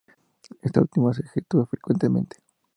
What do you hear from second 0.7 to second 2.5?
última se ejecuta frecuentemente.